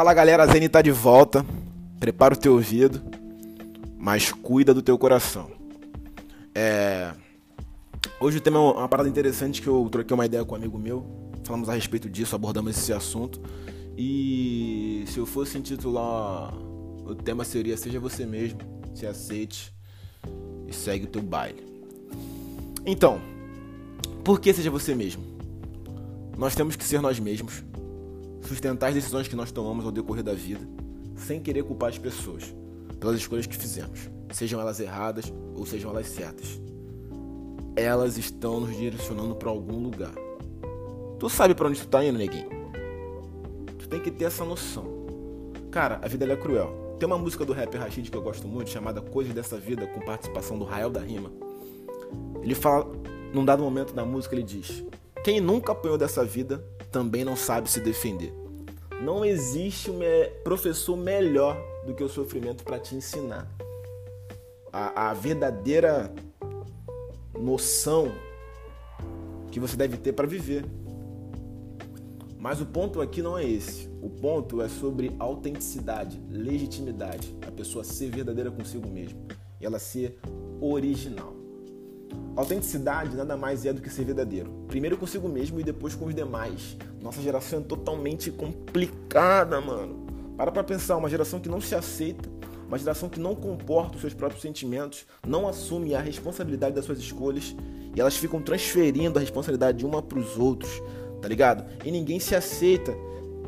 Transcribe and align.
Fala 0.00 0.14
galera, 0.14 0.44
a 0.44 0.46
Zene 0.46 0.66
tá 0.66 0.80
de 0.80 0.90
volta. 0.90 1.44
Prepara 1.98 2.32
o 2.32 2.36
teu 2.36 2.54
ouvido, 2.54 3.02
mas 3.98 4.32
cuida 4.32 4.72
do 4.72 4.80
teu 4.80 4.96
coração. 4.96 5.50
É... 6.54 7.12
Hoje 8.18 8.38
o 8.38 8.40
tema 8.40 8.56
é 8.56 8.60
uma 8.62 8.88
parada 8.88 9.10
interessante 9.10 9.60
que 9.60 9.68
eu 9.68 9.86
troquei 9.92 10.14
uma 10.14 10.24
ideia 10.24 10.42
com 10.42 10.54
um 10.54 10.56
amigo 10.56 10.78
meu. 10.78 11.04
Falamos 11.44 11.68
a 11.68 11.74
respeito 11.74 12.08
disso, 12.08 12.34
abordamos 12.34 12.78
esse 12.78 12.94
assunto. 12.94 13.42
E 13.94 15.04
se 15.06 15.18
eu 15.18 15.26
fosse 15.26 15.58
intitular, 15.58 16.54
o 17.04 17.14
tema 17.14 17.44
seria 17.44 17.76
Seja 17.76 18.00
você 18.00 18.24
mesmo, 18.24 18.58
se 18.94 19.06
aceite 19.06 19.70
e 20.66 20.72
segue 20.72 21.04
o 21.04 21.08
teu 21.08 21.20
baile. 21.20 21.62
Então, 22.86 23.20
por 24.24 24.40
que 24.40 24.54
seja 24.54 24.70
você 24.70 24.94
mesmo? 24.94 25.22
Nós 26.38 26.54
temos 26.54 26.74
que 26.74 26.84
ser 26.86 27.02
nós 27.02 27.20
mesmos 27.20 27.62
sustentar 28.50 28.88
as 28.88 28.94
decisões 28.94 29.28
que 29.28 29.36
nós 29.36 29.52
tomamos 29.52 29.84
ao 29.84 29.92
decorrer 29.92 30.24
da 30.24 30.34
vida, 30.34 30.66
sem 31.14 31.40
querer 31.40 31.62
culpar 31.62 31.90
as 31.90 31.98
pessoas 31.98 32.52
pelas 32.98 33.14
escolhas 33.16 33.46
que 33.46 33.56
fizemos, 33.56 34.10
sejam 34.32 34.60
elas 34.60 34.80
erradas 34.80 35.32
ou 35.54 35.64
sejam 35.64 35.92
elas 35.92 36.08
certas. 36.08 36.60
Elas 37.76 38.18
estão 38.18 38.58
nos 38.58 38.76
direcionando 38.76 39.36
para 39.36 39.50
algum 39.50 39.80
lugar. 39.80 40.12
Tu 41.20 41.28
sabe 41.28 41.54
para 41.54 41.68
onde 41.68 41.80
tu 41.80 41.86
tá 41.86 42.04
indo, 42.04 42.18
neguinho? 42.18 42.48
Tu 43.78 43.88
tem 43.88 44.00
que 44.00 44.10
ter 44.10 44.24
essa 44.24 44.44
noção. 44.44 44.84
Cara, 45.70 46.00
a 46.02 46.08
vida 46.08 46.24
é 46.24 46.36
cruel. 46.36 46.96
Tem 46.98 47.06
uma 47.06 47.16
música 47.16 47.44
do 47.44 47.52
rapper 47.52 47.80
Rashid 47.80 48.10
que 48.10 48.16
eu 48.16 48.22
gosto 48.22 48.48
muito, 48.48 48.68
chamada 48.68 49.00
Coisas 49.00 49.32
dessa 49.32 49.56
Vida, 49.56 49.86
com 49.86 50.00
participação 50.00 50.58
do 50.58 50.64
Rael 50.64 50.90
da 50.90 51.00
Rima. 51.00 51.30
Ele 52.42 52.56
fala, 52.56 52.90
num 53.32 53.44
dado 53.44 53.62
momento 53.62 53.94
da 53.94 54.04
música, 54.04 54.34
ele 54.34 54.42
diz: 54.42 54.84
Quem 55.22 55.40
nunca 55.40 55.70
apanhou 55.70 55.96
dessa 55.96 56.24
vida 56.24 56.58
também 56.90 57.24
não 57.24 57.36
sabe 57.36 57.70
se 57.70 57.78
defender. 57.78 58.39
Não 59.00 59.24
existe 59.24 59.90
um 59.90 59.98
professor 60.44 60.96
melhor 60.96 61.56
do 61.86 61.94
que 61.94 62.04
o 62.04 62.08
sofrimento 62.08 62.62
para 62.62 62.78
te 62.78 62.94
ensinar. 62.94 63.50
A, 64.72 65.10
a, 65.10 65.14
verdadeira 65.14 66.12
noção 67.38 68.12
que 69.50 69.58
você 69.58 69.76
deve 69.76 69.96
ter 69.96 70.12
para 70.12 70.26
viver. 70.26 70.64
Mas 72.38 72.60
o 72.60 72.66
ponto 72.66 73.00
aqui 73.00 73.22
não 73.22 73.36
é 73.36 73.44
esse. 73.44 73.88
O 74.02 74.08
ponto 74.08 74.60
é 74.60 74.68
sobre 74.68 75.14
autenticidade, 75.18 76.20
legitimidade. 76.30 77.34
A 77.46 77.50
pessoa 77.50 77.82
ser 77.82 78.10
verdadeira 78.10 78.50
consigo 78.50 78.86
mesma 78.86 79.20
e 79.60 79.66
ela 79.66 79.78
ser 79.78 80.18
original. 80.60 81.39
Autenticidade 82.40 83.18
nada 83.18 83.36
mais 83.36 83.66
é 83.66 83.72
do 83.72 83.82
que 83.82 83.90
ser 83.90 84.02
verdadeiro. 84.02 84.50
Primeiro 84.66 84.96
consigo 84.96 85.28
mesmo 85.28 85.60
e 85.60 85.62
depois 85.62 85.94
com 85.94 86.06
os 86.06 86.14
demais. 86.14 86.74
Nossa 87.02 87.20
geração 87.20 87.58
é 87.58 87.62
totalmente 87.62 88.30
complicada, 88.30 89.60
mano. 89.60 90.06
Para 90.38 90.50
pra 90.50 90.64
pensar, 90.64 90.96
uma 90.96 91.10
geração 91.10 91.38
que 91.38 91.50
não 91.50 91.60
se 91.60 91.74
aceita, 91.74 92.26
uma 92.66 92.78
geração 92.78 93.10
que 93.10 93.20
não 93.20 93.34
comporta 93.34 93.96
os 93.96 94.00
seus 94.00 94.14
próprios 94.14 94.40
sentimentos, 94.40 95.04
não 95.26 95.46
assume 95.46 95.94
a 95.94 96.00
responsabilidade 96.00 96.74
das 96.74 96.86
suas 96.86 96.98
escolhas 96.98 97.54
e 97.94 98.00
elas 98.00 98.16
ficam 98.16 98.40
transferindo 98.40 99.18
a 99.18 99.20
responsabilidade 99.20 99.76
de 99.76 99.84
uma 99.84 100.00
para 100.00 100.18
os 100.18 100.38
outros, 100.38 100.82
tá 101.20 101.28
ligado? 101.28 101.70
E 101.84 101.90
ninguém 101.90 102.18
se 102.18 102.34
aceita, 102.34 102.96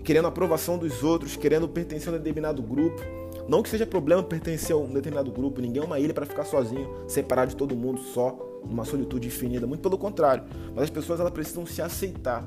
querendo 0.05 0.27
a 0.27 0.29
aprovação 0.29 0.77
dos 0.77 1.03
outros, 1.03 1.35
querendo 1.35 1.67
pertencer 1.67 2.13
a 2.13 2.17
um 2.17 2.19
determinado 2.19 2.63
grupo. 2.63 3.01
Não 3.49 3.63
que 3.63 3.71
seja 3.71 3.87
problema 3.87 4.23
pertencer 4.23 4.77
a 4.77 4.79
um 4.79 4.93
determinado 4.93 5.33
grupo, 5.33 5.63
ninguém 5.63 5.83
é 5.83 5.87
uma 5.87 5.99
ilha 5.99 6.13
para 6.13 6.27
ficar 6.27 6.45
sozinho, 6.45 6.91
separado 7.09 7.53
de 7.53 7.57
todo 7.57 7.75
mundo, 7.75 7.99
só 7.99 8.52
numa 8.65 8.85
solitude 8.85 9.29
infinita, 9.29 9.67
muito 9.67 9.81
pelo 9.81 9.99
contrário. 9.99 10.45
Mas 10.75 10.85
as 10.85 10.91
pessoas 10.91 11.21
elas 11.21 11.33
precisam 11.33 11.67
se 11.67 11.83
aceitar. 11.83 12.45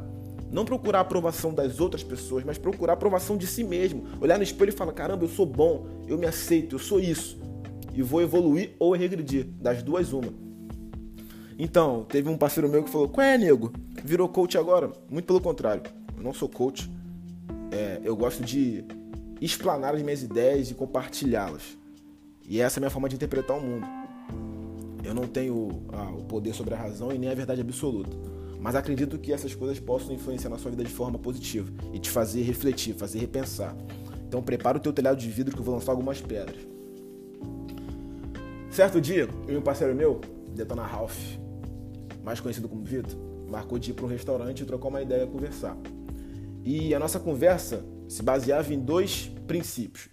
Não 0.51 0.63
procurar 0.63 0.99
a 0.99 1.01
aprovação 1.01 1.53
das 1.53 1.79
outras 1.79 2.03
pessoas, 2.03 2.43
mas 2.43 2.57
procurar 2.57 2.93
a 2.93 2.95
aprovação 2.95 3.35
de 3.35 3.47
si 3.47 3.63
mesmo. 3.63 4.05
Olhar 4.21 4.37
no 4.37 4.43
espelho 4.43 4.69
e 4.69 4.71
falar: 4.71 4.93
caramba, 4.93 5.23
eu 5.25 5.29
sou 5.29 5.45
bom, 5.45 5.87
eu 6.07 6.17
me 6.17 6.25
aceito, 6.25 6.75
eu 6.75 6.79
sou 6.79 6.99
isso. 6.99 7.37
E 7.93 8.01
vou 8.01 8.21
evoluir 8.21 8.71
ou 8.77 8.93
regredir. 8.93 9.47
Das 9.59 9.81
duas, 9.81 10.13
uma. 10.13 10.33
Então, 11.57 12.05
teve 12.07 12.29
um 12.29 12.37
parceiro 12.37 12.69
meu 12.69 12.83
que 12.83 12.89
falou: 12.89 13.07
Qual 13.07 13.25
é, 13.25 13.37
nego? 13.37 13.71
Virou 14.03 14.27
coach 14.27 14.57
agora? 14.57 14.91
Muito 15.09 15.25
pelo 15.25 15.41
contrário. 15.41 15.83
Eu 16.15 16.23
não 16.23 16.33
sou 16.33 16.49
coach. 16.49 16.89
É, 17.71 17.99
eu 18.03 18.15
gosto 18.15 18.43
de 18.43 18.83
explanar 19.41 19.95
as 19.95 20.01
minhas 20.01 20.21
ideias 20.23 20.69
e 20.69 20.73
compartilhá-las. 20.73 21.77
E 22.47 22.61
essa 22.61 22.77
é 22.77 22.79
a 22.79 22.81
minha 22.81 22.89
forma 22.89 23.09
de 23.09 23.15
interpretar 23.15 23.57
o 23.57 23.61
mundo. 23.61 24.04
Eu 25.05 25.13
não 25.13 25.27
tenho 25.27 25.83
ah, 25.93 26.09
o 26.09 26.23
poder 26.23 26.53
sobre 26.53 26.73
a 26.73 26.77
razão 26.77 27.11
e 27.11 27.17
nem 27.17 27.29
a 27.29 27.35
verdade 27.35 27.61
absoluta. 27.61 28.09
Mas 28.59 28.75
acredito 28.75 29.19
que 29.19 29.31
essas 29.31 29.53
coisas 29.53 29.79
possam 29.79 30.11
influenciar 30.11 30.49
na 30.49 30.57
sua 30.57 30.71
vida 30.71 30.83
de 30.83 30.89
forma 30.89 31.19
positiva 31.19 31.71
e 31.93 31.99
te 31.99 32.09
fazer 32.09 32.41
refletir, 32.41 32.95
fazer 32.95 33.19
repensar. 33.19 33.75
Então 34.27 34.41
prepara 34.41 34.77
o 34.77 34.81
teu 34.81 34.91
telhado 34.91 35.17
de 35.19 35.29
vidro 35.29 35.53
que 35.53 35.61
eu 35.61 35.63
vou 35.63 35.75
lançar 35.75 35.91
algumas 35.91 36.19
pedras. 36.19 36.57
Certo 38.71 38.99
dia, 38.99 39.29
eu 39.47 39.53
e 39.53 39.57
um 39.57 39.61
parceiro 39.61 39.93
meu, 39.93 40.19
Detona 40.55 40.83
Ralph, 40.83 41.15
mais 42.23 42.39
conhecido 42.39 42.67
como 42.67 42.83
Vitor, 42.83 43.15
marcou 43.47 43.77
de 43.77 43.91
ir 43.91 43.93
para 43.93 44.05
um 44.05 44.09
restaurante 44.09 44.63
e 44.63 44.65
trocar 44.65 44.87
uma 44.87 45.01
ideia, 45.01 45.27
conversar. 45.27 45.77
E 46.63 46.95
a 46.95 46.99
nossa 46.99 47.19
conversa 47.19 47.85
se 48.07 48.23
baseava 48.23 48.73
em 48.73 48.79
dois 48.79 49.31
princípios: 49.45 50.09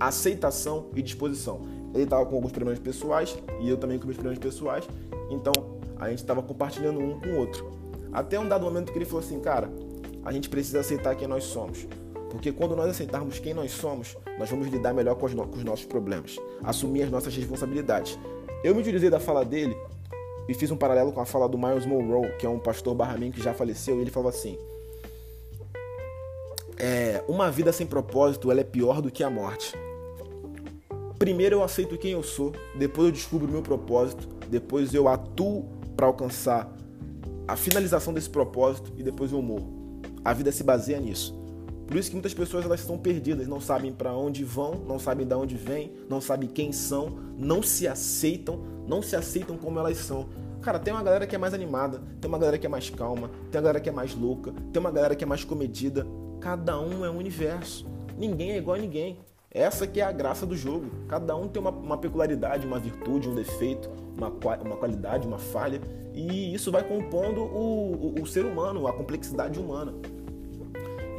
aceitação 0.00 0.90
e 0.96 1.02
disposição. 1.02 1.83
Ele 1.94 2.04
estava 2.04 2.26
com 2.26 2.34
alguns 2.34 2.52
problemas 2.52 2.80
pessoais 2.80 3.38
e 3.60 3.68
eu 3.68 3.76
também 3.76 3.98
com 3.98 4.04
meus 4.04 4.16
problemas 4.16 4.38
pessoais, 4.38 4.86
então 5.30 5.52
a 5.98 6.10
gente 6.10 6.18
estava 6.18 6.42
compartilhando 6.42 6.98
um 6.98 7.20
com 7.20 7.28
o 7.28 7.38
outro. 7.38 7.70
Até 8.12 8.38
um 8.38 8.48
dado 8.48 8.64
momento 8.64 8.92
que 8.92 8.98
ele 8.98 9.04
falou 9.04 9.20
assim, 9.20 9.40
cara, 9.40 9.70
a 10.24 10.32
gente 10.32 10.48
precisa 10.48 10.80
aceitar 10.80 11.14
quem 11.14 11.28
nós 11.28 11.44
somos. 11.44 11.86
Porque 12.30 12.50
quando 12.50 12.74
nós 12.74 12.90
aceitarmos 12.90 13.38
quem 13.38 13.54
nós 13.54 13.70
somos, 13.70 14.16
nós 14.38 14.50
vamos 14.50 14.66
lidar 14.66 14.92
melhor 14.92 15.14
com 15.14 15.26
os, 15.26 15.34
no 15.34 15.46
com 15.46 15.56
os 15.56 15.64
nossos 15.64 15.84
problemas, 15.84 16.36
assumir 16.64 17.02
as 17.02 17.10
nossas 17.10 17.34
responsabilidades. 17.34 18.18
Eu 18.64 18.74
me 18.74 18.80
utilizei 18.80 19.08
da 19.08 19.20
fala 19.20 19.44
dele 19.44 19.76
e 20.48 20.54
fiz 20.54 20.70
um 20.70 20.76
paralelo 20.76 21.12
com 21.12 21.20
a 21.20 21.24
fala 21.24 21.48
do 21.48 21.56
Miles 21.56 21.86
Monroe, 21.86 22.32
que 22.38 22.44
é 22.44 22.48
um 22.48 22.58
pastor 22.58 22.94
barramin 22.94 23.30
que 23.30 23.40
já 23.40 23.54
faleceu, 23.54 23.98
e 23.98 24.00
ele 24.00 24.10
falou 24.10 24.28
assim: 24.28 24.58
é, 26.76 27.22
uma 27.28 27.50
vida 27.50 27.72
sem 27.72 27.86
propósito 27.86 28.50
ela 28.50 28.60
é 28.60 28.64
pior 28.64 29.00
do 29.00 29.10
que 29.10 29.22
a 29.22 29.30
morte. 29.30 29.74
Primeiro 31.24 31.56
eu 31.56 31.62
aceito 31.62 31.96
quem 31.96 32.10
eu 32.10 32.22
sou, 32.22 32.52
depois 32.74 33.06
eu 33.06 33.12
descubro 33.12 33.48
o 33.48 33.50
meu 33.50 33.62
propósito, 33.62 34.28
depois 34.50 34.92
eu 34.92 35.08
atuo 35.08 35.64
para 35.96 36.06
alcançar 36.06 36.70
a 37.48 37.56
finalização 37.56 38.12
desse 38.12 38.28
propósito 38.28 38.92
e 38.94 39.02
depois 39.02 39.32
eu 39.32 39.40
morro. 39.40 40.02
A 40.22 40.34
vida 40.34 40.52
se 40.52 40.62
baseia 40.62 41.00
nisso. 41.00 41.34
Por 41.86 41.96
isso 41.96 42.10
que 42.10 42.14
muitas 42.14 42.34
pessoas 42.34 42.66
elas 42.66 42.80
estão 42.80 42.98
perdidas, 42.98 43.48
não 43.48 43.58
sabem 43.58 43.90
para 43.90 44.12
onde 44.12 44.44
vão, 44.44 44.74
não 44.86 44.98
sabem 44.98 45.26
de 45.26 45.34
onde 45.34 45.54
vêm, 45.54 45.94
não 46.10 46.20
sabem 46.20 46.46
quem 46.46 46.72
são, 46.72 47.18
não 47.38 47.62
se 47.62 47.88
aceitam, 47.88 48.62
não 48.86 49.00
se 49.00 49.16
aceitam 49.16 49.56
como 49.56 49.78
elas 49.78 49.96
são. 49.96 50.28
Cara, 50.60 50.78
tem 50.78 50.92
uma 50.92 51.02
galera 51.02 51.26
que 51.26 51.34
é 51.34 51.38
mais 51.38 51.54
animada, 51.54 52.02
tem 52.20 52.28
uma 52.28 52.36
galera 52.36 52.58
que 52.58 52.66
é 52.66 52.68
mais 52.68 52.90
calma, 52.90 53.30
tem 53.50 53.58
uma 53.58 53.62
galera 53.62 53.80
que 53.80 53.88
é 53.88 53.92
mais 53.92 54.14
louca, 54.14 54.52
tem 54.70 54.78
uma 54.78 54.90
galera 54.90 55.16
que 55.16 55.24
é 55.24 55.26
mais 55.26 55.42
comedida. 55.42 56.06
Cada 56.38 56.78
um 56.78 57.02
é 57.02 57.08
um 57.08 57.16
universo. 57.16 57.86
Ninguém 58.18 58.52
é 58.52 58.58
igual 58.58 58.76
a 58.76 58.80
ninguém. 58.80 59.24
Essa 59.54 59.86
que 59.86 60.00
é 60.00 60.04
a 60.04 60.10
graça 60.10 60.44
do 60.44 60.56
jogo. 60.56 60.86
Cada 61.06 61.36
um 61.36 61.46
tem 61.46 61.62
uma, 61.62 61.70
uma 61.70 61.96
peculiaridade, 61.96 62.66
uma 62.66 62.80
virtude, 62.80 63.28
um 63.28 63.36
defeito, 63.36 63.88
uma, 64.18 64.28
uma 64.28 64.76
qualidade, 64.76 65.28
uma 65.28 65.38
falha. 65.38 65.80
E 66.12 66.52
isso 66.52 66.72
vai 66.72 66.82
compondo 66.82 67.40
o, 67.40 68.14
o, 68.18 68.22
o 68.22 68.26
ser 68.26 68.44
humano, 68.44 68.88
a 68.88 68.92
complexidade 68.92 69.60
humana. 69.60 69.94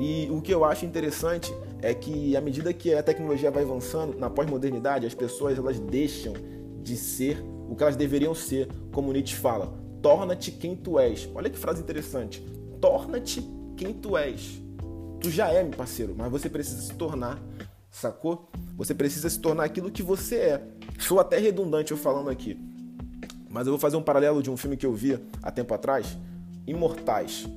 E 0.01 0.27
o 0.29 0.41
que 0.41 0.53
eu 0.53 0.65
acho 0.65 0.85
interessante 0.85 1.55
é 1.81 1.93
que 1.93 2.35
à 2.35 2.41
medida 2.41 2.73
que 2.73 2.93
a 2.93 3.01
tecnologia 3.01 3.49
vai 3.49 3.63
avançando 3.63 4.19
na 4.19 4.29
pós-modernidade, 4.29 5.07
as 5.07 5.13
pessoas 5.13 5.57
elas 5.57 5.79
deixam 5.79 6.33
de 6.83 6.97
ser 6.97 7.41
o 7.69 7.75
que 7.75 7.83
elas 7.83 7.95
deveriam 7.95 8.35
ser, 8.35 8.67
como 8.91 9.13
Nietzsche 9.13 9.35
fala. 9.35 9.73
Torna-te 10.01 10.51
quem 10.51 10.75
tu 10.75 10.99
és. 10.99 11.29
Olha 11.33 11.49
que 11.49 11.57
frase 11.57 11.81
interessante. 11.81 12.45
Torna-te 12.81 13.41
quem 13.77 13.93
tu 13.93 14.17
és. 14.17 14.61
Tu 15.21 15.31
já 15.31 15.49
é, 15.49 15.63
meu 15.63 15.71
parceiro, 15.71 16.13
mas 16.17 16.29
você 16.29 16.49
precisa 16.49 16.81
se 16.81 16.93
tornar 16.93 17.41
sacou? 17.95 18.49
Você 18.75 18.93
precisa 18.93 19.29
se 19.29 19.39
tornar 19.39 19.63
aquilo 19.63 19.89
que 19.89 20.03
você 20.03 20.35
é. 20.35 20.67
Sou 20.99 21.19
até 21.19 21.37
redundante 21.37 21.91
eu 21.91 21.97
falando 21.97 22.29
aqui, 22.29 22.59
mas 23.49 23.67
eu 23.67 23.71
vou 23.71 23.79
fazer 23.79 23.95
um 23.95 24.01
paralelo 24.01 24.43
de 24.43 24.51
um 24.51 24.57
filme 24.57 24.75
que 24.75 24.85
eu 24.85 24.93
vi 24.93 25.19
há 25.41 25.51
tempo 25.51 25.73
atrás, 25.73 26.17
Imortais. 26.67 27.47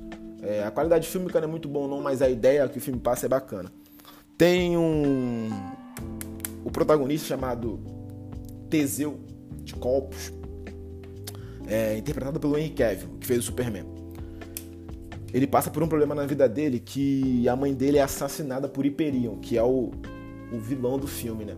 É, 0.41 0.63
a 0.63 0.71
qualidade 0.71 1.07
fílmica 1.07 1.41
não 1.41 1.47
é 1.47 1.51
muito 1.51 1.67
bom 1.67 1.87
não, 1.87 2.01
mas 2.01 2.21
a 2.21 2.29
ideia 2.29 2.67
que 2.69 2.77
o 2.77 2.81
filme 2.81 2.99
passa 2.99 3.25
é 3.25 3.29
bacana. 3.29 3.71
Tem 4.37 4.77
um 4.77 5.49
o 6.63 6.71
protagonista 6.71 7.27
chamado 7.27 7.79
Teseu 8.69 9.19
de 9.63 9.73
Colpos, 9.73 10.31
é, 11.67 11.97
interpretado 11.97 12.39
pelo 12.39 12.57
Henry 12.57 12.69
Cavill, 12.69 13.09
que 13.19 13.27
fez 13.27 13.39
o 13.39 13.43
Superman. 13.43 13.85
Ele 15.33 15.45
passa 15.45 15.69
por 15.69 15.83
um 15.83 15.87
problema 15.87 16.15
na 16.15 16.25
vida 16.25 16.47
dele 16.47 16.79
que 16.79 17.47
a 17.47 17.55
mãe 17.55 17.73
dele 17.73 17.97
é 17.97 18.01
assassinada 18.01 18.67
por 18.67 18.85
Hyperion, 18.85 19.37
que 19.37 19.57
é 19.57 19.63
o 19.63 19.91
o 20.51 20.59
vilão 20.59 20.97
do 20.97 21.07
filme, 21.07 21.45
né? 21.45 21.55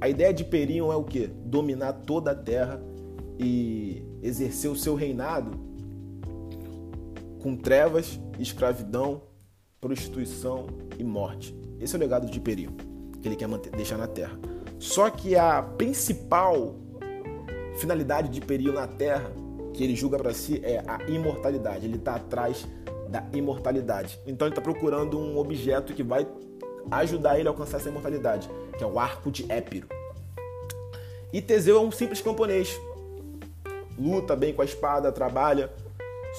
A 0.00 0.08
ideia 0.08 0.32
de 0.32 0.44
Perion 0.44 0.92
é 0.92 0.96
o 0.96 1.04
quê? 1.04 1.30
Dominar 1.44 1.92
toda 1.92 2.32
a 2.32 2.34
Terra 2.34 2.82
e 3.38 4.02
exercer 4.22 4.70
o 4.70 4.76
seu 4.76 4.94
reinado 4.94 5.52
com 7.42 7.56
trevas, 7.56 8.20
escravidão, 8.38 9.22
prostituição 9.80 10.66
e 10.98 11.04
morte. 11.04 11.54
Esse 11.80 11.94
é 11.94 11.98
o 11.98 12.00
legado 12.00 12.26
de 12.26 12.38
Hyperion, 12.38 12.72
que 13.20 13.28
ele 13.28 13.36
quer 13.36 13.46
manter, 13.46 13.70
deixar 13.70 13.98
na 13.98 14.06
Terra. 14.06 14.38
Só 14.78 15.10
que 15.10 15.36
a 15.36 15.62
principal 15.62 16.74
finalidade 17.76 18.28
de 18.28 18.40
Hyperion 18.40 18.72
na 18.72 18.86
Terra, 18.86 19.30
que 19.72 19.84
ele 19.84 19.94
julga 19.94 20.16
para 20.16 20.32
si, 20.32 20.60
é 20.64 20.82
a 20.86 21.02
imortalidade. 21.10 21.84
Ele 21.84 21.96
está 21.96 22.14
atrás 22.14 22.66
da 23.08 23.24
imortalidade. 23.32 24.18
Então 24.26 24.46
ele 24.46 24.52
está 24.52 24.62
procurando 24.62 25.18
um 25.18 25.36
objeto 25.36 25.92
que 25.92 26.02
vai 26.02 26.26
ajudar 26.90 27.38
ele 27.38 27.48
a 27.48 27.50
alcançar 27.50 27.78
essa 27.78 27.88
imortalidade, 27.88 28.48
que 28.76 28.84
é 28.84 28.86
o 28.86 28.98
arco 28.98 29.30
de 29.30 29.50
Épiro. 29.50 29.88
E 31.32 31.42
Teseu 31.42 31.76
é 31.76 31.80
um 31.80 31.90
simples 31.90 32.20
camponês. 32.20 32.80
Luta 33.98 34.34
bem 34.34 34.52
com 34.52 34.62
a 34.62 34.64
espada, 34.64 35.12
trabalha, 35.12 35.72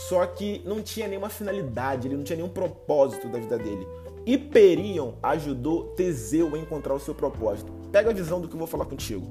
só 0.09 0.25
que 0.25 0.61
não 0.65 0.81
tinha 0.81 1.07
nenhuma 1.07 1.29
finalidade, 1.29 2.07
ele 2.07 2.17
não 2.17 2.23
tinha 2.23 2.37
nenhum 2.37 2.49
propósito 2.49 3.29
da 3.29 3.39
vida 3.39 3.57
dele. 3.57 3.87
Hiperion 4.25 5.13
ajudou 5.21 5.93
Teseu 5.95 6.53
a 6.53 6.57
encontrar 6.57 6.93
o 6.93 6.99
seu 6.99 7.13
propósito. 7.13 7.71
Pega 7.91 8.09
a 8.09 8.13
visão 8.13 8.41
do 8.41 8.47
que 8.47 8.55
eu 8.55 8.59
vou 8.59 8.67
falar 8.67 8.85
contigo. 8.85 9.25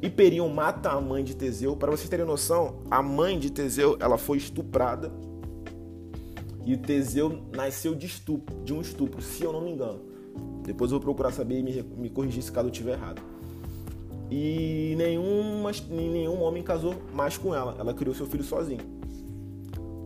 Hiperion 0.00 0.48
mata 0.48 0.90
a 0.90 1.00
mãe 1.00 1.24
de 1.24 1.34
Teseu. 1.34 1.76
Para 1.76 1.90
vocês 1.90 2.08
terem 2.08 2.24
noção, 2.24 2.76
a 2.90 3.02
mãe 3.02 3.38
de 3.38 3.50
Teseu 3.50 3.96
ela 4.00 4.16
foi 4.16 4.38
estuprada 4.38 5.10
e 6.64 6.76
Teseu 6.76 7.42
nasceu 7.54 7.94
de 7.94 8.06
estupro, 8.06 8.56
de 8.64 8.72
um 8.72 8.80
estupro, 8.80 9.20
se 9.20 9.42
eu 9.42 9.52
não 9.52 9.60
me 9.60 9.70
engano. 9.70 10.00
Depois 10.62 10.90
eu 10.90 10.98
vou 10.98 11.04
procurar 11.04 11.30
saber 11.30 11.58
e 11.58 11.62
me, 11.62 11.82
me 11.96 12.10
corrigir 12.10 12.42
se 12.42 12.50
caso 12.50 12.68
eu 12.68 12.72
estiver 12.72 12.92
errado. 12.92 13.22
E 14.30 14.94
nenhum, 14.96 15.62
nenhum 15.90 16.42
homem 16.42 16.62
casou 16.62 16.94
mais 17.12 17.36
com 17.36 17.54
ela. 17.54 17.76
Ela 17.78 17.92
criou 17.92 18.14
seu 18.14 18.26
filho 18.26 18.44
sozinho. 18.44 18.80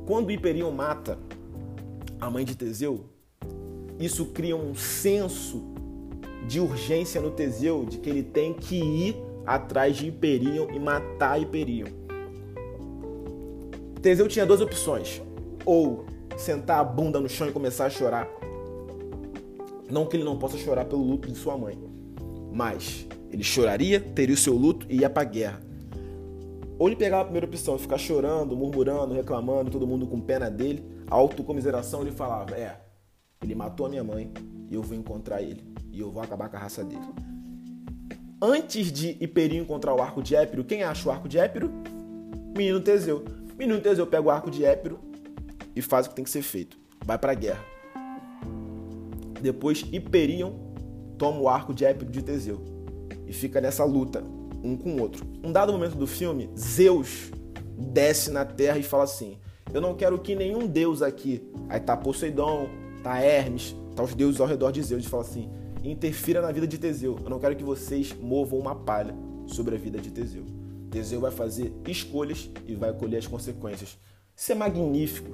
Quando 0.07 0.31
Hiperion 0.31 0.71
mata 0.71 1.19
a 2.21 2.31
mãe 2.31 2.45
de 2.45 2.57
Teseu, 2.57 3.05
isso 3.99 4.27
cria 4.27 4.57
um 4.57 4.75
senso 4.75 5.63
de 6.47 6.61
urgência 6.61 7.21
no 7.21 7.31
Teseu 7.31 7.85
de 7.85 7.99
que 7.99 8.09
ele 8.09 8.23
tem 8.23 8.53
que 8.53 8.77
ir 8.77 9.17
atrás 9.47 9.97
de 9.97 10.07
Hiperion 10.07 10.69
e 10.73 10.79
matar 10.79 11.41
Hiperion. 11.41 11.89
Teseu 14.01 14.29
tinha 14.29 14.47
duas 14.47 14.61
opções: 14.61 15.23
ou 15.65 16.05
sentar 16.37 16.81
a 16.81 16.85
bunda 16.85 17.21
no 17.21 17.29
chão 17.29 17.49
e 17.49 17.53
começar 17.53 17.87
a 17.87 17.91
chorar. 17.91 18.29
Não 19.91 20.07
que 20.07 20.17
ele 20.17 20.25
não 20.25 20.39
possa 20.39 20.57
chorar 20.59 20.85
pelo 20.85 21.03
luto 21.03 21.29
de 21.31 21.37
sua 21.37 21.57
mãe, 21.57 21.79
mas 22.53 23.07
ele 23.31 23.43
choraria, 23.43 24.01
teria 24.01 24.35
o 24.35 24.39
seu 24.39 24.55
luto 24.55 24.87
e 24.89 24.99
ia 25.01 25.11
para 25.11 25.25
guerra. 25.25 25.61
Ou 26.79 26.89
ele 26.89 26.97
pegava 26.97 27.23
a 27.23 27.25
primeira 27.25 27.47
opção, 27.47 27.79
ficar 27.79 27.99
chorando, 27.99 28.57
murmurando, 28.57 29.15
reclamando, 29.15 29.71
todo 29.71 29.87
mundo 29.87 30.07
com 30.07 30.21
pena 30.21 30.51
dele, 30.51 30.85
a 31.11 31.15
autocomiseração, 31.15 32.03
ele 32.03 32.13
falava: 32.13 32.55
É, 32.55 32.81
ele 33.43 33.55
matou 33.55 33.87
a 33.87 33.89
minha 33.89 34.05
mãe 34.05 34.33
e 34.71 34.75
eu 34.75 34.83
vou 34.83 34.97
encontrar 34.97 35.43
ele 35.43 35.65
e 35.91 36.01
eu 36.01 36.11
vou 36.11 36.23
acabar 36.23 36.49
com 36.49 36.57
a 36.57 36.61
raça 36.61 36.85
dele. 36.85 37.03
Antes 38.41 38.93
de 38.93 39.17
Hiperinho 39.21 39.65
encontrar 39.65 39.95
o 39.95 40.01
arco 40.01 40.23
de 40.23 40.37
Épiro, 40.37 40.63
quem 40.63 40.85
acha 40.85 41.09
o 41.09 41.13
arco 41.13 41.29
de 41.29 41.39
Épiro? 41.39 41.73
Menino 42.57 42.81
Teseu. 42.81 43.25
Menino 43.59 43.81
Teseu 43.81 44.07
pega 44.07 44.23
o 44.23 44.31
arco 44.31 44.49
de 44.49 44.65
Épiro 44.65 45.01
e 45.75 45.83
faz 45.83 46.07
o 46.07 46.11
que 46.11 46.15
tem 46.15 46.25
que 46.25 46.31
ser 46.31 46.43
feito. 46.43 46.79
Vai 47.05 47.19
para 47.19 47.33
a 47.33 47.35
guerra. 47.35 47.78
Depois 49.41 49.85
Hiperion 49.93 50.53
toma 51.17 51.41
o 51.41 51.49
arco 51.49 51.75
de 51.75 51.85
Épiro 51.85 52.11
de 52.11 52.23
Teseu 52.23 52.61
e 53.27 53.33
fica 53.33 53.61
nessa 53.61 53.85
luta 53.85 54.23
um 54.63 54.77
com 54.77 54.95
o 54.95 55.01
outro. 55.01 55.25
Um 55.45 55.53
dado 55.53 55.73
momento 55.73 55.97
do 55.97 56.07
filme, 56.07 56.51
Zeus 56.57 57.31
desce 57.77 58.31
na 58.31 58.45
terra 58.45 58.79
e 58.79 58.83
fala 58.83 59.05
assim: 59.05 59.39
Eu 59.73 59.81
não 59.81 59.95
quero 59.95 60.19
que 60.19 60.35
nenhum 60.35 60.67
deus 60.67 61.03
aqui, 61.03 61.43
aí 61.69 61.81
tá 61.81 61.97
Poseidon, 61.97 62.69
tá 63.03 63.21
Hermes, 63.21 63.77
tá 63.95 64.03
os 64.03 64.15
deuses 64.15 64.41
ao 64.41 64.47
redor 64.47 64.73
de 64.73 64.83
Zeus, 64.83 65.05
e 65.05 65.09
fala 65.09 65.23
assim: 65.23 65.49
interfira 65.83 66.41
na 66.41 66.51
vida 66.51 66.67
de 66.67 66.79
Teseu. 66.79 67.19
Eu 67.23 67.31
não 67.31 67.39
quero 67.39 67.57
que 67.57 67.65
vocês 67.65 68.15
movam 68.21 68.59
uma 68.59 68.75
palha 68.75 69.15
sobre 69.47 69.75
a 69.75 69.79
vida 69.79 69.99
de 69.99 70.11
Teseu. 70.11 70.45
Teseu 70.91 71.21
vai 71.21 71.31
fazer 71.31 71.73
escolhas 71.87 72.51
e 72.67 72.75
vai 72.75 72.93
colher 72.93 73.19
as 73.19 73.27
consequências. 73.27 73.99
Isso 74.35 74.53
é 74.53 74.55
magnífico. 74.55 75.31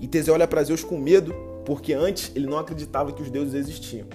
E 0.00 0.08
Teseu 0.08 0.34
olha 0.34 0.46
para 0.46 0.62
Zeus 0.62 0.84
com 0.84 0.98
medo, 0.98 1.34
porque 1.66 1.92
antes 1.92 2.30
ele 2.34 2.46
não 2.46 2.58
acreditava 2.58 3.12
que 3.12 3.20
os 3.20 3.28
deuses 3.28 3.54
existiam. 3.54 4.06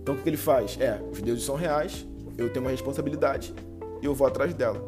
Então 0.00 0.14
o 0.14 0.18
que 0.18 0.28
ele 0.28 0.36
faz? 0.36 0.78
É, 0.80 0.98
os 1.12 1.20
deuses 1.20 1.44
são 1.44 1.56
reais, 1.56 2.06
eu 2.38 2.50
tenho 2.50 2.64
uma 2.64 2.70
responsabilidade 2.70 3.52
e 4.00 4.06
eu 4.06 4.14
vou 4.14 4.26
atrás 4.26 4.54
dela. 4.54 4.80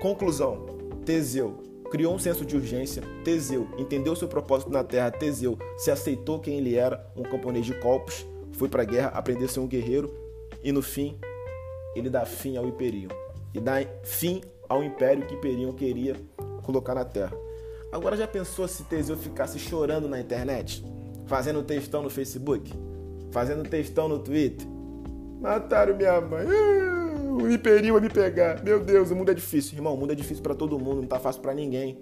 Conclusão: 0.00 0.66
Teseu 1.04 1.62
criou 1.90 2.14
um 2.14 2.18
senso 2.18 2.44
de 2.44 2.56
urgência. 2.56 3.02
Teseu 3.24 3.66
entendeu 3.78 4.14
seu 4.14 4.28
propósito 4.28 4.70
na 4.70 4.84
Terra. 4.84 5.10
Teseu 5.10 5.58
se 5.78 5.90
aceitou 5.90 6.38
quem 6.38 6.58
ele 6.58 6.76
era, 6.76 7.04
um 7.16 7.22
camponês 7.22 7.64
de 7.64 7.74
Colpos, 7.74 8.26
foi 8.52 8.68
para 8.68 8.82
a 8.82 8.86
guerra, 8.86 9.08
aprendeu 9.08 9.46
a 9.46 9.48
ser 9.48 9.60
um 9.60 9.66
guerreiro 9.66 10.14
e 10.62 10.70
no 10.70 10.82
fim 10.82 11.18
ele 11.96 12.08
dá 12.08 12.24
fim 12.24 12.56
ao 12.56 12.66
Imperium 12.66 13.08
e 13.54 13.60
dá 13.60 13.76
fim 14.02 14.42
ao 14.68 14.82
império 14.82 15.26
que 15.26 15.34
Imperium 15.34 15.72
queria 15.72 16.16
colocar 16.62 16.94
na 16.94 17.04
Terra. 17.04 17.41
Agora 17.92 18.16
já 18.16 18.26
pensou 18.26 18.66
se 18.66 18.82
Teseu 18.84 19.16
ficasse 19.16 19.58
chorando 19.58 20.08
na 20.08 20.18
internet, 20.18 20.82
fazendo 21.26 21.62
textão 21.62 22.02
no 22.02 22.10
Facebook? 22.10 22.72
fazendo 23.32 23.68
textão 23.68 24.08
no 24.08 24.18
Twitter. 24.18 24.68
Mataram 25.40 25.96
minha 25.96 26.20
mãe. 26.20 26.46
O 27.32 27.50
Imperinho 27.50 27.94
vai 27.94 28.02
me 28.02 28.10
pegar. 28.10 28.62
Meu 28.62 28.78
Deus, 28.78 29.10
o 29.10 29.16
mundo 29.16 29.30
é 29.30 29.34
difícil. 29.34 29.74
Irmão, 29.74 29.94
o 29.94 29.96
mundo 29.96 30.12
é 30.12 30.14
difícil 30.14 30.42
para 30.42 30.54
todo 30.54 30.78
mundo, 30.78 31.00
não 31.00 31.08
tá 31.08 31.18
fácil 31.18 31.40
para 31.40 31.54
ninguém. 31.54 31.98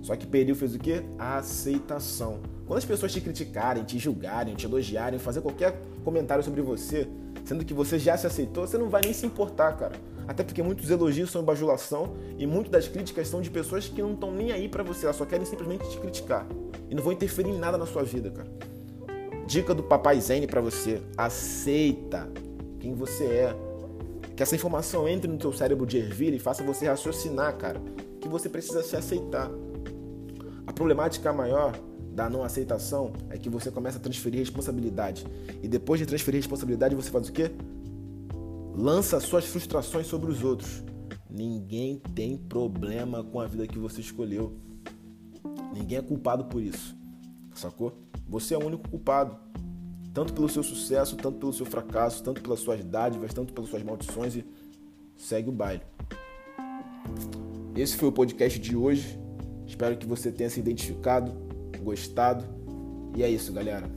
Só 0.00 0.16
que 0.16 0.26
Peril 0.26 0.56
fez 0.56 0.74
o 0.74 0.78
quê? 0.78 1.02
A 1.18 1.36
aceitação. 1.36 2.40
Quando 2.66 2.78
as 2.78 2.84
pessoas 2.84 3.12
te 3.12 3.20
criticarem, 3.20 3.84
te 3.84 3.98
julgarem, 3.98 4.54
te 4.54 4.66
elogiarem, 4.66 5.18
fazer 5.18 5.40
qualquer 5.40 5.80
comentário 6.04 6.42
sobre 6.42 6.60
você, 6.60 7.08
sendo 7.44 7.64
que 7.64 7.72
você 7.72 7.98
já 7.98 8.16
se 8.16 8.26
aceitou, 8.26 8.66
você 8.66 8.76
não 8.76 8.88
vai 8.88 9.02
nem 9.02 9.12
se 9.12 9.24
importar, 9.24 9.76
cara. 9.76 9.94
Até 10.26 10.42
porque 10.42 10.62
muitos 10.62 10.90
elogios 10.90 11.30
são 11.30 11.44
bajulação 11.44 12.14
e 12.36 12.44
muitas 12.44 12.72
das 12.72 12.88
críticas 12.88 13.28
são 13.28 13.40
de 13.40 13.50
pessoas 13.50 13.88
que 13.88 14.02
não 14.02 14.14
estão 14.14 14.32
nem 14.32 14.50
aí 14.50 14.68
para 14.68 14.82
você, 14.82 15.06
elas 15.06 15.16
só 15.16 15.24
querem 15.24 15.46
simplesmente 15.46 15.88
te 15.88 15.98
criticar 15.98 16.44
e 16.90 16.94
não 16.94 17.02
vão 17.02 17.12
interferir 17.12 17.50
em 17.50 17.58
nada 17.58 17.78
na 17.78 17.86
sua 17.86 18.02
vida, 18.02 18.30
cara. 18.30 18.50
Dica 19.46 19.72
do 19.72 19.84
Papai 19.84 20.20
Zen 20.20 20.44
para 20.48 20.60
você: 20.60 21.00
aceita 21.16 22.28
quem 22.80 22.94
você 22.94 23.24
é. 23.24 23.56
Que 24.34 24.42
essa 24.42 24.54
informação 24.54 25.08
entre 25.08 25.30
no 25.30 25.38
teu 25.38 25.52
cérebro 25.52 25.86
de 25.86 25.98
ervilha 25.98 26.34
e 26.34 26.38
faça 26.38 26.62
você 26.62 26.86
raciocinar, 26.86 27.56
cara. 27.56 27.80
Que 28.20 28.28
você 28.28 28.48
precisa 28.48 28.82
se 28.82 28.96
aceitar. 28.96 29.50
A 30.66 30.72
problemática 30.72 31.32
maior 31.32 31.72
da 32.16 32.30
não 32.30 32.42
aceitação 32.42 33.12
é 33.28 33.36
que 33.36 33.50
você 33.50 33.70
começa 33.70 33.98
a 33.98 34.00
transferir 34.00 34.40
responsabilidade. 34.40 35.26
E 35.62 35.68
depois 35.68 36.00
de 36.00 36.06
transferir 36.06 36.40
responsabilidade, 36.40 36.94
você 36.94 37.10
faz 37.10 37.28
o 37.28 37.32
quê? 37.32 37.50
Lança 38.74 39.20
suas 39.20 39.44
frustrações 39.44 40.06
sobre 40.06 40.30
os 40.30 40.42
outros. 40.42 40.82
Ninguém 41.28 42.00
tem 42.14 42.38
problema 42.38 43.22
com 43.22 43.38
a 43.38 43.46
vida 43.46 43.66
que 43.66 43.78
você 43.78 44.00
escolheu. 44.00 44.56
Ninguém 45.74 45.98
é 45.98 46.02
culpado 46.02 46.46
por 46.46 46.62
isso. 46.62 46.96
Sacou? 47.54 47.92
Você 48.26 48.54
é 48.54 48.58
o 48.58 48.64
único 48.64 48.88
culpado. 48.88 49.36
Tanto 50.14 50.32
pelo 50.32 50.48
seu 50.48 50.62
sucesso, 50.62 51.16
tanto 51.16 51.38
pelo 51.38 51.52
seu 51.52 51.66
fracasso, 51.66 52.22
tanto 52.22 52.40
pelas 52.40 52.60
suas 52.60 52.82
dádivas, 52.82 53.34
tanto 53.34 53.52
pelas 53.52 53.68
suas 53.68 53.82
maldições 53.82 54.34
e 54.34 54.44
segue 55.18 55.50
o 55.50 55.52
baile. 55.52 55.82
Esse 57.76 57.94
foi 57.94 58.08
o 58.08 58.12
podcast 58.12 58.58
de 58.58 58.74
hoje. 58.74 59.20
Espero 59.66 59.98
que 59.98 60.06
você 60.06 60.32
tenha 60.32 60.48
se 60.48 60.58
identificado, 60.58 61.45
gostado. 61.86 62.44
E 63.14 63.22
é 63.22 63.30
isso, 63.30 63.52
galera. 63.52 63.88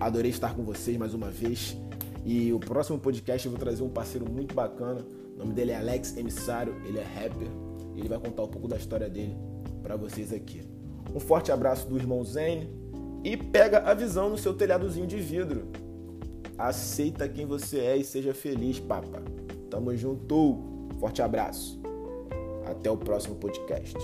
Adorei 0.00 0.30
estar 0.30 0.54
com 0.54 0.64
vocês 0.64 0.96
mais 0.96 1.12
uma 1.12 1.30
vez. 1.30 1.76
E 2.24 2.52
o 2.52 2.58
próximo 2.58 2.98
podcast 2.98 3.46
eu 3.46 3.52
vou 3.52 3.60
trazer 3.60 3.82
um 3.82 3.88
parceiro 3.88 4.28
muito 4.30 4.54
bacana. 4.54 5.04
O 5.34 5.38
nome 5.38 5.52
dele 5.52 5.72
é 5.72 5.76
Alex 5.76 6.16
Emissário, 6.16 6.74
ele 6.86 6.98
é 6.98 7.02
rapper. 7.02 7.48
E 7.94 8.00
ele 8.00 8.08
vai 8.08 8.18
contar 8.18 8.44
um 8.44 8.48
pouco 8.48 8.66
da 8.66 8.76
história 8.76 9.08
dele 9.08 9.36
para 9.82 9.94
vocês 9.96 10.32
aqui. 10.32 10.62
Um 11.14 11.20
forte 11.20 11.52
abraço 11.52 11.86
do 11.86 11.98
irmão 11.98 12.24
Zane 12.24 12.70
e 13.22 13.36
pega 13.36 13.80
a 13.80 13.92
visão 13.92 14.30
no 14.30 14.38
seu 14.38 14.54
telhadozinho 14.54 15.06
de 15.06 15.18
vidro. 15.18 15.68
Aceita 16.56 17.28
quem 17.28 17.44
você 17.44 17.80
é 17.80 17.96
e 17.96 18.04
seja 18.04 18.32
feliz, 18.32 18.80
papa. 18.80 19.22
Tamo 19.68 19.94
junto. 19.94 20.58
Forte 20.98 21.20
abraço. 21.20 21.80
Até 22.64 22.90
o 22.90 22.96
próximo 22.96 23.34
podcast. 23.34 23.98